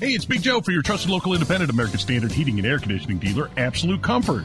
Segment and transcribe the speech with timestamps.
[0.00, 3.18] Hey, it's Big Joe for your trusted local independent American Standard heating and air conditioning
[3.18, 4.44] dealer, Absolute Comfort.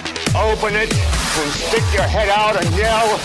[0.35, 3.19] open it, and stick your head out and yell,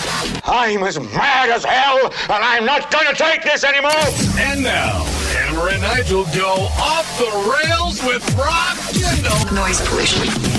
[0.45, 3.91] I'm as mad as hell, and I'm not to take this anymore.
[4.37, 7.31] And now, Hammer and Nigel go off the
[7.63, 9.55] rails with Rob Kendall.
[9.55, 10.56] Noise pollution.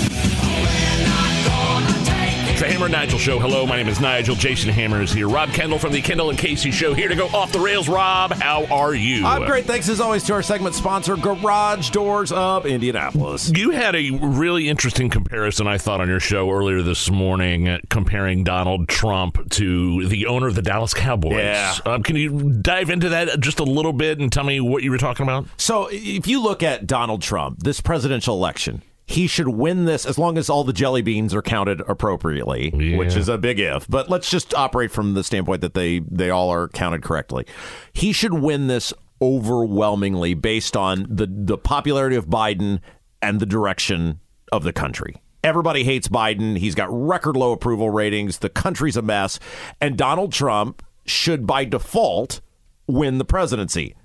[2.59, 3.39] The Hammer and Nigel Show.
[3.39, 4.35] Hello, my name is Nigel.
[4.35, 5.29] Jason Hammer is here.
[5.29, 7.87] Rob Kendall from the Kendall and Casey Show here to go off the rails.
[7.87, 9.25] Rob, how are you?
[9.25, 9.63] I'm great.
[9.63, 13.49] Thanks as always to our segment sponsor, Garage Doors of Indianapolis.
[13.55, 17.77] You had a really interesting comparison, I thought, on your show earlier this morning, uh,
[17.89, 21.35] comparing Donald Trump to the owner of the Dallas Cowboys.
[21.35, 21.77] Yeah.
[21.85, 24.91] Um, can you dive into that just a little bit and tell me what you
[24.91, 25.45] were talking about?
[25.55, 30.19] So, if you look at Donald Trump, this presidential election, he should win this as
[30.19, 32.97] long as all the jelly beans are counted appropriately, Yeah.
[32.97, 33.87] which is a big if.
[33.89, 37.47] But let's just operate from the standpoint that they they all are counted correctly.
[37.91, 42.81] He should win this overwhelmingly based on the the popularity of Biden
[43.21, 44.19] and the direction
[44.51, 45.15] of the country.
[45.43, 46.57] Everybody hates Biden.
[46.57, 48.39] He's got record low approval ratings.
[48.39, 49.39] The country's a mess,
[49.81, 52.41] and Donald Trump should by default
[52.87, 53.95] win the presidency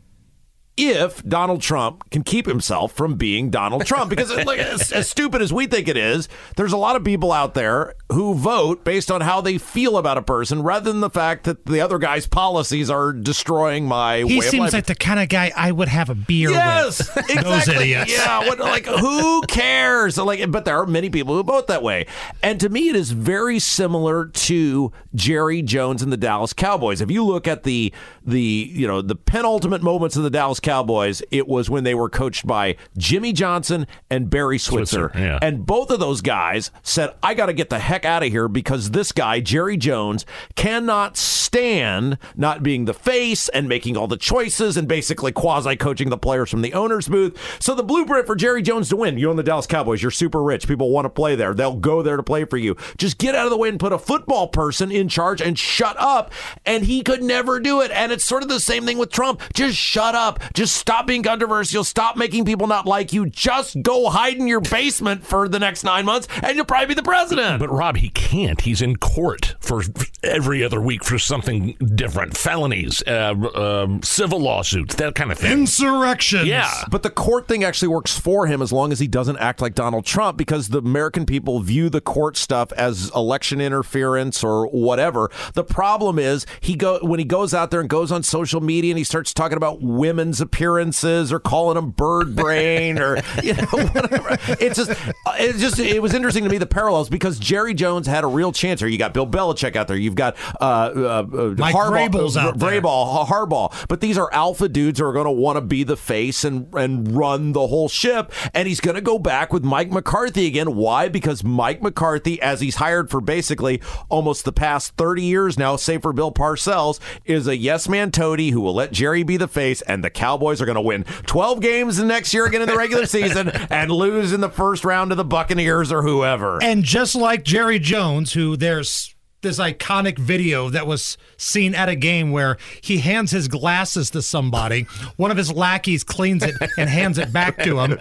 [0.76, 4.10] if Donald Trump can keep himself from being Donald Trump.
[4.10, 7.32] Because like, as, as stupid as we think it is, there's a lot of people
[7.32, 11.10] out there who vote based on how they feel about a person rather than the
[11.10, 14.94] fact that the other guy's policies are destroying my He way of seems like the
[14.94, 17.30] kind of guy I would have a beer Yes, with.
[17.30, 17.42] exactly.
[17.50, 18.12] Those idiots.
[18.12, 20.16] Yeah, what, like who cares?
[20.16, 22.06] Like, but there are many people who vote that way,
[22.42, 27.00] and to me, it is very similar to Jerry Jones and the Dallas Cowboys.
[27.00, 27.92] If you look at the
[28.24, 32.08] the you know the penultimate moments of the Dallas Cowboys, it was when they were
[32.08, 35.38] coached by Jimmy Johnson and Barry Switzer, Switzer, yeah.
[35.42, 38.48] and both of those guys said, "I got to get the heck out of here
[38.48, 40.26] because this guy Jerry Jones
[40.56, 46.10] cannot stand not being the face and making all the choices and basically quasi coaching
[46.10, 49.30] the players from the owner's booth." So the blueprint for Jerry Jones to win, you
[49.30, 52.16] own the Dallas Cowboys, you're super rich, people want to play there, they'll go there
[52.16, 52.76] to play for you.
[52.98, 55.96] Just get out of the way and put a football person in charge and shut
[55.98, 56.32] up.
[56.66, 57.90] And he could never do it.
[57.90, 59.40] And it's sort of the same thing with Trump.
[59.54, 60.40] Just shut up.
[60.54, 61.84] Just stop being controversial.
[61.84, 63.26] Stop making people not like you.
[63.26, 66.94] Just go hide in your basement for the next nine months, and you'll probably be
[66.94, 67.60] the president.
[67.60, 68.60] But Rob, he can't.
[68.60, 69.82] He's in court for
[70.22, 75.52] every other week for something different, felonies, uh, um, civil lawsuits, that kind of thing.
[75.52, 76.46] Insurrections.
[76.46, 76.70] Yeah.
[76.90, 79.74] But the court thing actually works for him as long as he doesn't act like
[79.74, 85.30] Donald Trump because the American people view the court stuff as election interference or whatever.
[85.54, 88.92] The problem is he go when he goes out there and goes on social media
[88.92, 93.64] and he starts talking about women's appearances or calling them bird brain or you know
[93.70, 94.38] whatever.
[94.60, 94.90] It's just
[95.38, 98.50] it's just it was interesting to me the parallels because Jerry Jones had a real
[98.50, 98.88] chance here.
[98.88, 99.96] You got Bill Belichick out there.
[99.98, 102.80] You've got uh, uh, uh, Mike Harbaugh, Vrabel's out there.
[102.80, 103.86] Vrabel, Harbaugh.
[103.88, 106.72] But these are alpha dudes who are going to want to be the face and
[106.72, 108.32] and run the whole ship.
[108.54, 110.74] And he's going to go back with Mike McCarthy again.
[110.74, 111.10] Why?
[111.10, 116.00] Because Mike McCarthy, as he's hired for basically almost the past 30 years now, save
[116.00, 119.82] for Bill Parcells, is a yes man toady who will let Jerry be the face.
[119.82, 122.76] And the Cowboys are going to win 12 games the next year again in the
[122.76, 126.62] regular season and lose in the first round to the Buccaneers or whoever.
[126.62, 131.94] And just like Jerry Jones, who there's this iconic video that was seen at a
[131.94, 134.84] game where he hands his glasses to somebody.
[135.16, 137.98] One of his lackeys cleans it and hands it back to him.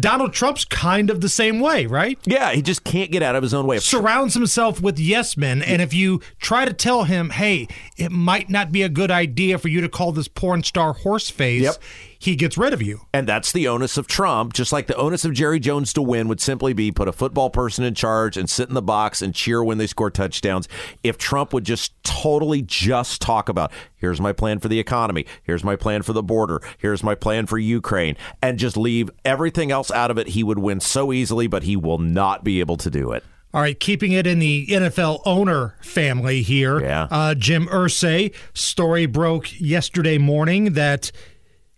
[0.00, 2.18] Donald Trump's kind of the same way, right?
[2.26, 3.78] yeah, he just can't get out of his own way.
[3.78, 5.62] Surrounds himself with yes men.
[5.62, 9.56] And if you try to tell him, hey, it might not be a good idea
[9.56, 11.76] for you to call this porn star horseface, Yep.
[12.22, 13.00] He gets rid of you.
[13.12, 16.28] And that's the onus of Trump, just like the onus of Jerry Jones to win
[16.28, 19.34] would simply be put a football person in charge and sit in the box and
[19.34, 20.68] cheer when they score touchdowns.
[21.02, 25.64] If Trump would just totally just talk about, here's my plan for the economy, here's
[25.64, 29.90] my plan for the border, here's my plan for Ukraine, and just leave everything else
[29.90, 32.88] out of it, he would win so easily, but he will not be able to
[32.88, 33.24] do it.
[33.54, 36.80] All right, keeping it in the NFL owner family here.
[36.80, 37.08] Yeah.
[37.10, 41.10] Uh, Jim Irsay, story broke yesterday morning that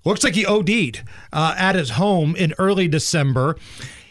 [0.05, 1.03] looks like he OD'd
[1.33, 3.57] uh, at his home in early December.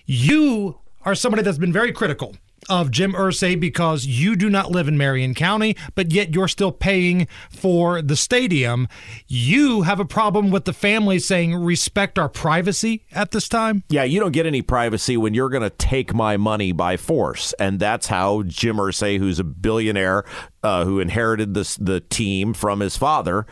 [0.05, 2.35] You are somebody that's been very critical
[2.69, 6.71] of Jim Irsay because you do not live in Marion County, but yet you're still
[6.71, 8.87] paying for the stadium.
[9.27, 13.83] You have a problem with the family saying respect our privacy at this time?
[13.89, 17.53] Yeah, you don't get any privacy when you're going to take my money by force.
[17.59, 20.23] And that's how Jim Irsay, who's a billionaire
[20.63, 23.45] uh, who inherited this, the team from his father,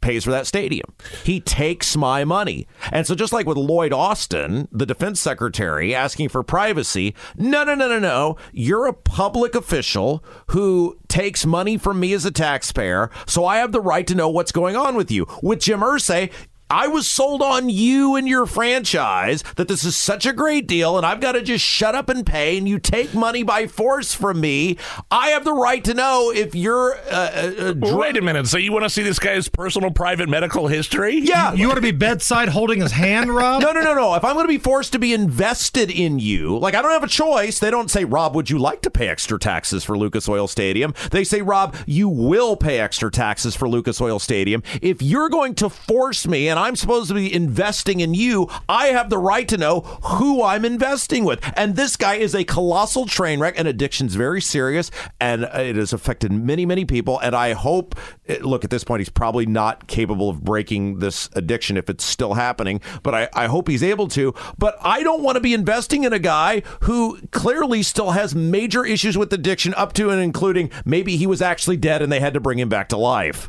[0.00, 0.94] pays for that stadium.
[1.24, 2.66] He takes my money.
[2.92, 7.74] And so just like with Lloyd Austin, the defense secretary asking for privacy, no no
[7.74, 13.10] no no no, you're a public official who takes money from me as a taxpayer,
[13.26, 15.26] so I have the right to know what's going on with you.
[15.42, 16.32] With Jim Irsay,
[16.70, 20.96] I was sold on you and your franchise that this is such a great deal,
[20.96, 24.14] and I've got to just shut up and pay, and you take money by force
[24.14, 24.78] from me.
[25.10, 26.96] I have the right to know if you're.
[27.10, 28.46] Uh, uh, well, wait a minute.
[28.46, 31.18] So you want to see this guy's personal, private medical history?
[31.18, 31.52] Yeah.
[31.54, 33.62] You want to be bedside holding his hand, Rob?
[33.62, 34.14] no, no, no, no.
[34.14, 37.02] If I'm going to be forced to be invested in you, like I don't have
[37.02, 37.58] a choice.
[37.58, 40.94] They don't say, Rob, would you like to pay extra taxes for Lucas Oil Stadium?
[41.10, 44.62] They say, Rob, you will pay extra taxes for Lucas Oil Stadium.
[44.80, 48.88] If you're going to force me, and I'm supposed to be investing in you, I
[48.88, 51.40] have the right to know who I'm investing with.
[51.56, 54.90] And this guy is a colossal train wreck, and addiction's very serious,
[55.20, 57.18] and it has affected many, many people.
[57.20, 57.94] And I hope,
[58.40, 62.34] look, at this point, he's probably not capable of breaking this addiction if it's still
[62.34, 64.34] happening, but I, I hope he's able to.
[64.58, 68.84] But I don't want to be investing in a guy who clearly still has major
[68.84, 72.34] issues with addiction, up to and including maybe he was actually dead and they had
[72.34, 73.48] to bring him back to life.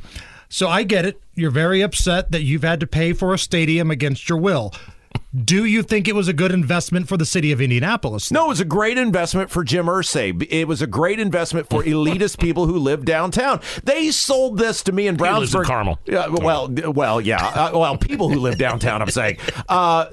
[0.51, 1.21] So I get it.
[1.33, 4.73] You're very upset that you've had to pay for a stadium against your will.
[5.33, 8.31] Do you think it was a good investment for the city of Indianapolis?
[8.31, 10.45] No, it was a great investment for Jim Irsay.
[10.49, 13.61] It was a great investment for elitist people who live downtown.
[13.85, 15.33] They sold this to me in Brownsburg.
[15.33, 15.99] He lives in Carmel.
[16.05, 17.45] Yeah, well, well, yeah.
[17.45, 19.37] Uh, well, people who live downtown, I'm saying.
[19.69, 20.07] Uh,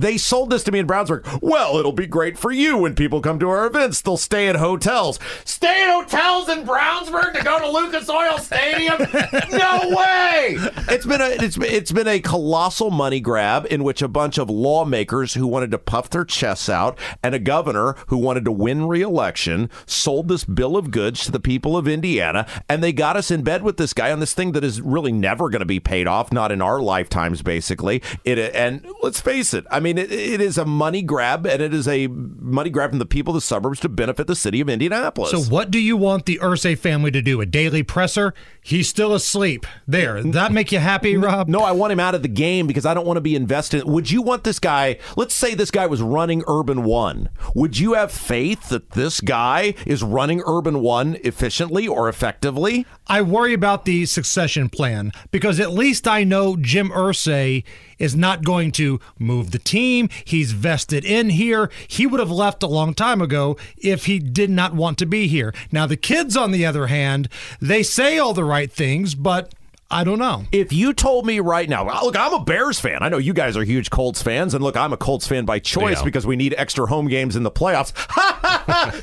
[0.00, 1.40] they sold this to me in Brownsburg.
[1.42, 4.00] Well, it'll be great for you when people come to our events.
[4.00, 5.18] They'll stay at hotels.
[5.44, 8.98] Stay at hotels in Brownsburg to go to Lucas Oil Stadium?
[9.50, 10.56] no way!
[10.88, 14.48] It's been a it's it's been a colossal money grab in which a bunch of
[14.48, 18.86] lawmakers who wanted to puff their chests out and a governor who wanted to win
[18.86, 23.30] re-election sold this bill of goods to the people of Indiana, and they got us
[23.30, 25.80] in bed with this guy on this thing that is really never going to be
[25.80, 28.02] paid off, not in our lifetimes, basically.
[28.24, 31.62] It and let's face it, I mean mean, it, it is a money grab, and
[31.62, 34.60] it is a money grab from the people of the suburbs to benefit the city
[34.60, 35.30] of Indianapolis.
[35.30, 37.40] So, what do you want the Irsay family to do?
[37.40, 38.34] A daily presser?
[38.60, 39.66] He's still asleep.
[39.86, 40.22] There.
[40.22, 41.48] Does that make you happy, Rob?
[41.48, 43.84] No, I want him out of the game because I don't want to be invested.
[43.84, 44.98] Would you want this guy?
[45.16, 47.30] Let's say this guy was running Urban One.
[47.54, 52.86] Would you have faith that this guy is running Urban One efficiently or effectively?
[53.06, 57.64] I worry about the succession plan because at least I know Jim Irsay
[57.98, 60.08] is not going to move the team.
[60.24, 61.70] He's vested in here.
[61.86, 65.28] He would have left a long time ago if he did not want to be
[65.28, 65.54] here.
[65.72, 67.28] Now, the kids, on the other hand,
[67.60, 69.52] they say all the right things, but
[69.90, 70.44] I don't know.
[70.52, 72.98] If you told me right now, look, I'm a Bears fan.
[73.02, 75.60] I know you guys are huge Colts fans, and look, I'm a Colts fan by
[75.60, 76.04] choice Yeah.
[76.04, 77.96] because we need extra home games in the playoffs.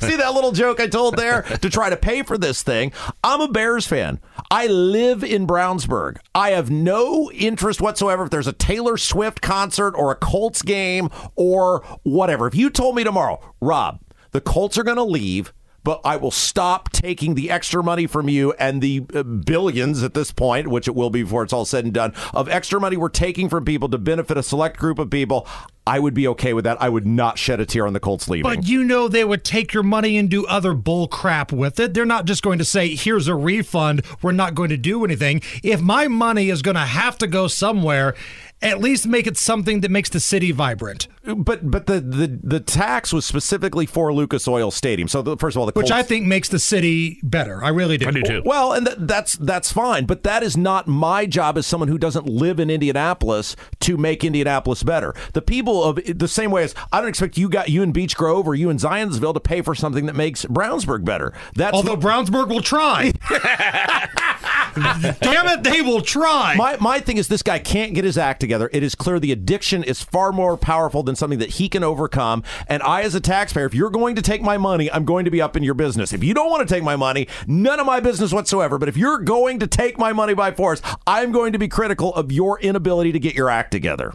[0.00, 2.92] See that little joke I told there to try to pay for this thing?
[3.24, 4.20] I'm a Bears fan.
[4.48, 6.18] I live in Brownsburg.
[6.36, 11.10] I have no interest whatsoever if there's a Taylor Swift concert or a Colts game
[11.34, 12.46] or whatever.
[12.46, 13.98] If you told me tomorrow, Rob,
[14.30, 15.52] the Colts are going to leave
[15.86, 20.14] but I will stop taking the extra money from you and the uh, billions at
[20.14, 22.96] this point, which it will be before it's all said and done, of extra money
[22.96, 25.46] we're taking from people to benefit a select group of people.
[25.86, 26.82] I would be okay with that.
[26.82, 28.42] I would not shed a tear on the Colts leaving.
[28.42, 31.94] But you know they would take your money and do other bull crap with it.
[31.94, 34.04] They're not just going to say, here's a refund.
[34.20, 35.42] We're not going to do anything.
[35.62, 38.16] If my money is going to have to go somewhere,
[38.62, 41.08] at least make it something that makes the city vibrant.
[41.24, 45.08] But but the, the, the tax was specifically for Lucas Oil Stadium.
[45.08, 47.62] So the, first of all, the Which Colts, I think makes the city better.
[47.62, 48.08] I really do.
[48.08, 48.42] I do too.
[48.44, 51.98] Well, and th- that's that's fine, but that is not my job as someone who
[51.98, 55.14] doesn't live in Indianapolis to make Indianapolis better.
[55.32, 58.16] The people of the same way as I don't expect you got you in Beech
[58.16, 61.32] Grove or you in Zionsville to pay for something that makes Brownsburg better.
[61.54, 63.12] That's Although Brownsburg will try.
[65.20, 66.54] Damn it, they will try.
[66.56, 68.68] my my thing is this guy can't get his act together.
[68.72, 72.42] It is clear the addiction is far more powerful than something that he can overcome.
[72.68, 75.30] And I, as a taxpayer, if you're going to take my money, I'm going to
[75.30, 76.12] be up in your business.
[76.12, 78.78] If you don't want to take my money, none of my business whatsoever.
[78.78, 82.14] But if you're going to take my money by force, I'm going to be critical
[82.14, 84.12] of your inability to get your act together.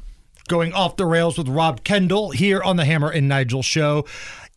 [0.48, 4.06] Going off the rails with Rob Kendall here on the Hammer and Nigel show.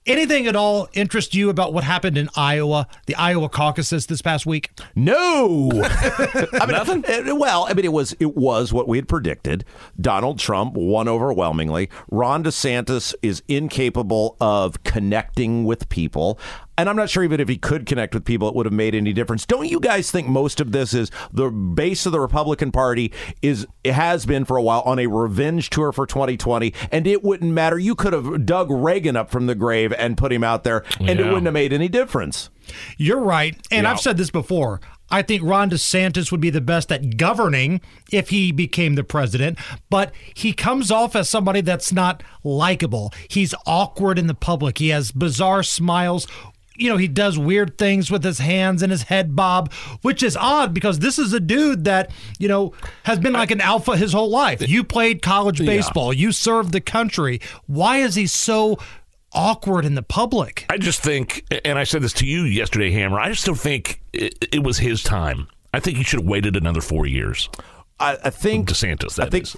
[0.06, 4.44] Anything at all interest you about what happened in Iowa, the Iowa caucuses this past
[4.44, 4.70] week?
[4.94, 7.38] No, I mean, Nothing.
[7.38, 9.64] Well, I mean, it was it was what we had predicted.
[9.98, 11.88] Donald Trump won overwhelmingly.
[12.10, 16.38] Ron DeSantis is incapable of connecting with people.
[16.76, 18.94] And I'm not sure even if he could connect with people, it would have made
[18.94, 19.46] any difference.
[19.46, 23.12] Don't you guys think most of this is the base of the Republican Party
[23.42, 27.22] is it has been for a while on a revenge tour for 2020, and it
[27.22, 27.78] wouldn't matter.
[27.78, 31.20] You could have dug Reagan up from the grave and put him out there, and
[31.20, 32.50] it wouldn't have made any difference.
[32.96, 33.54] You're right.
[33.70, 33.92] And Yeah.
[33.92, 34.80] I've said this before.
[35.10, 39.58] I think Ron DeSantis would be the best at governing if he became the president,
[39.90, 43.12] but he comes off as somebody that's not likable.
[43.28, 44.78] He's awkward in the public.
[44.78, 46.26] He has bizarre smiles.
[46.76, 50.36] You know, he does weird things with his hands and his head bob, which is
[50.36, 52.72] odd because this is a dude that, you know,
[53.04, 54.66] has been like an alpha his whole life.
[54.68, 57.40] You played college baseball, you served the country.
[57.66, 58.78] Why is he so
[59.32, 60.66] awkward in the public?
[60.68, 63.20] I just think, and I said this to you yesterday, Hammer.
[63.20, 65.48] I just don't think it, it was his time.
[65.72, 67.48] I think he should have waited another four years.
[68.04, 69.56] I, I think DeSantis, I think is.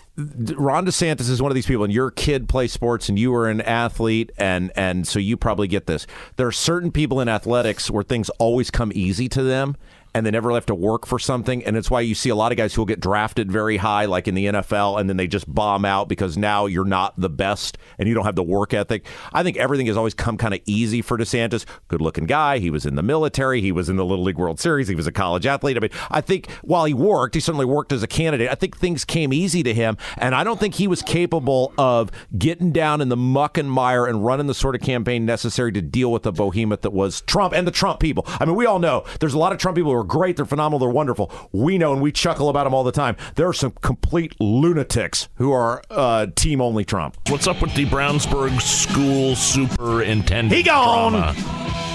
[0.56, 3.48] Ron DeSantis is one of these people, and your kid plays sports, and you were
[3.48, 6.06] an athlete, and and so you probably get this.
[6.36, 9.76] There are certain people in athletics where things always come easy to them.
[10.16, 12.50] And they never have to work for something, and it's why you see a lot
[12.50, 15.26] of guys who will get drafted very high, like in the NFL, and then they
[15.26, 18.72] just bomb out because now you're not the best and you don't have the work
[18.72, 19.04] ethic.
[19.34, 21.66] I think everything has always come kind of easy for DeSantis.
[21.88, 22.60] Good looking guy.
[22.60, 23.60] He was in the military.
[23.60, 24.88] He was in the Little League World Series.
[24.88, 25.76] He was a college athlete.
[25.76, 28.50] I mean, I think while he worked, he certainly worked as a candidate.
[28.50, 32.10] I think things came easy to him, and I don't think he was capable of
[32.38, 35.82] getting down in the muck and mire and running the sort of campaign necessary to
[35.82, 38.24] deal with the behemoth that was Trump and the Trump people.
[38.40, 40.44] I mean, we all know there's a lot of Trump people who are great, they're
[40.46, 41.30] phenomenal, they're wonderful.
[41.52, 43.16] We know and we chuckle about them all the time.
[43.34, 47.16] There are some complete lunatics who are uh, team only Trump.
[47.28, 50.52] What's up with the Brownsburg school superintendent?
[50.52, 51.12] He gone.
[51.12, 51.34] drama?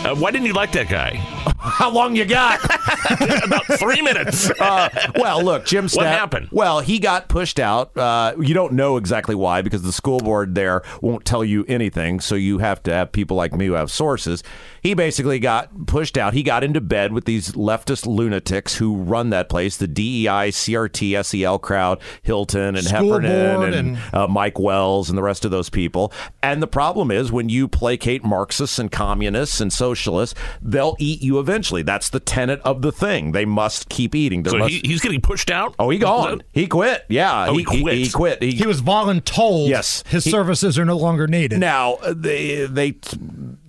[0.04, 1.51] Uh, why didn't you like that guy?
[1.64, 2.60] How long you got?
[3.44, 4.50] About three minutes.
[4.50, 6.06] uh, well, look, Jim Snapp.
[6.06, 6.48] happened?
[6.52, 7.96] Well, he got pushed out.
[7.96, 12.20] Uh, you don't know exactly why because the school board there won't tell you anything.
[12.20, 14.44] So you have to have people like me who have sources.
[14.82, 16.34] He basically got pushed out.
[16.34, 21.24] He got into bed with these leftist lunatics who run that place, the DEI, CRT,
[21.24, 25.52] SEL crowd, Hilton and School Heffernan and, and- uh, Mike Wells and the rest of
[25.52, 26.12] those people.
[26.42, 31.38] And the problem is when you placate Marxists and communists and socialists, they'll eat you
[31.38, 31.51] eventually.
[31.84, 33.32] That's the tenet of the thing.
[33.34, 34.44] They must keep eating.
[34.44, 35.76] There so must- he, he's getting pushed out?
[35.80, 36.42] Oh, he gone.
[36.52, 37.06] He quit.
[37.10, 37.94] Yeah, Oh, he quit.
[37.98, 38.42] He, quit.
[38.42, 39.68] He, He was voluntold.
[39.70, 40.04] Yes.
[40.08, 41.60] his He- services are no longer needed.
[41.60, 42.96] now uh, they they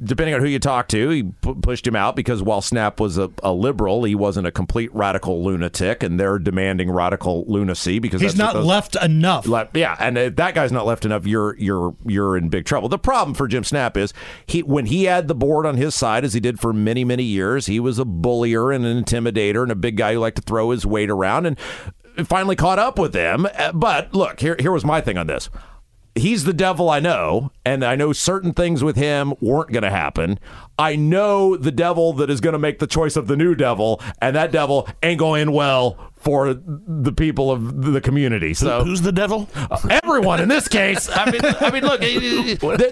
[0.04, 3.18] depending on who you talk to, he pu- pushed him out because while Snapp was
[3.18, 8.20] a, a liberal, he wasn't a complete radical lunatic, and they're demanding radical lunacy because
[8.20, 9.46] He's that's not those- left enough.
[9.74, 12.88] Yeah, and if that guy's not left enough, you're you're you're in big trouble.
[12.88, 14.12] The problem for Jim Snapp is
[14.46, 17.24] he when he had the board on his side, as he did for many many
[17.24, 20.42] years, he was a bullier and an intimidator and a big guy who liked to
[20.42, 21.58] throw his weight around, and
[22.28, 23.46] finally caught up with them.
[23.56, 25.48] Uh, But look, here here was my thing on this.
[26.14, 29.90] He's the devil I know, and I know certain things with him weren't going to
[29.90, 30.38] happen.
[30.82, 34.00] I know the devil that is going to make the choice of the new devil,
[34.20, 38.54] and that devil ain't going well for the people of the community.
[38.54, 39.48] So Who's the devil?
[39.56, 41.08] Uh, everyone in this case.
[41.12, 42.00] I mean, I mean, look,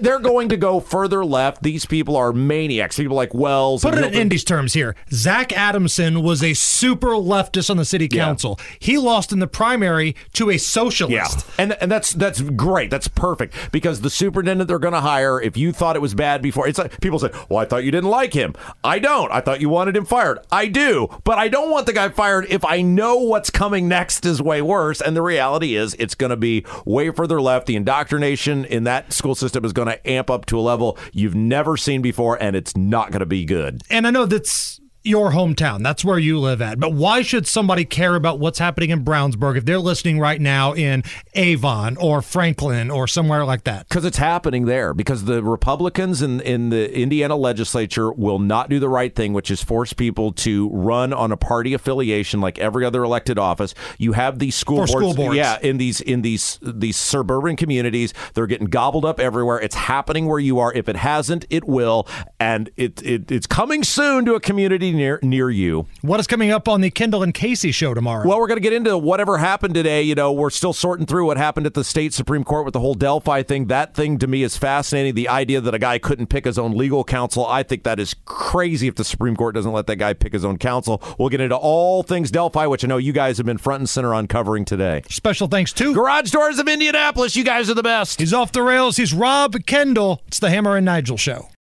[0.03, 1.63] they're- going to go further left.
[1.63, 2.97] These people are maniacs.
[2.99, 3.83] People like Wells.
[3.83, 4.21] Put it in Hilton.
[4.21, 4.95] Indy's terms here.
[5.13, 8.27] Zach Adamson was a super leftist on the city Yeah.
[8.27, 8.61] council.
[8.79, 11.47] He lost in the primary to a socialist.
[11.49, 12.91] Yeah, and and that's that's great.
[12.91, 15.41] That's perfect because the superintendent they're going to hire.
[15.41, 17.91] If you thought it was bad before, it's like people said, "Well, I thought you
[17.91, 19.31] didn't like him." I don't.
[19.33, 20.39] I thought you wanted him fired.
[20.51, 24.25] I do, but I don't want the guy fired if I know what's coming next
[24.25, 25.01] is way worse.
[25.01, 27.67] And the reality is, it's going to be way further left.
[27.67, 31.35] The indoctrination in that school system is going to amp up to a level you've
[31.35, 33.83] never seen before, and it's not going to be good.
[33.91, 35.83] And I know that's your hometown.
[35.83, 36.79] That's where you live at.
[36.79, 40.75] But why should somebody care about what's happening in Brownsburg if they're listening right now
[40.75, 41.03] in
[41.35, 43.89] Avon or Franklin or somewhere like that?
[43.89, 44.93] Because it's happening there.
[44.93, 49.51] Because the Republicans in, in the Indiana legislature will not do the right thing, which
[49.51, 53.75] is force people to run on a party affiliation like every other elected office.
[53.97, 55.37] You have these school boards, school boards.
[55.37, 58.13] yeah, in these in these these suburban communities.
[58.35, 59.61] They're getting gobbled up everywhere.
[59.61, 60.73] It's happening where you are.
[60.75, 62.07] If it hasn't, it will,
[62.39, 65.87] and it, it it's coming soon to a community near near you.
[66.03, 68.27] What is coming up on the Kendall and Casey show tomorrow?
[68.27, 70.03] Well, we're going to get into whatever happened today.
[70.03, 72.81] You know, we're still sorting through what happened at the state Supreme Court with the
[72.81, 73.67] whole Delphi thing.
[73.67, 75.15] That thing to me is fascinating.
[75.15, 78.15] The idea that a guy couldn't pick his own legal counsel, I think that is
[78.25, 81.03] crazy if the Supreme Court doesn't let that guy pick his own counsel.
[81.19, 83.89] We'll get into all things Delphi, which I know you guys have been front and
[83.89, 85.03] center on covering today.
[85.11, 88.21] Special thanks to Garage Doors of Indianapolis, you guys are the best.
[88.21, 88.97] He's off the rails.
[88.97, 90.23] He's Rob Kendall.
[90.27, 91.51] It's the Hammer and Nigel show.